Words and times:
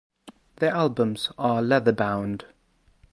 The 0.55 0.67
albums 0.67 1.31
are 1.37 1.61
leather 1.61 1.91
bound. 1.91 2.45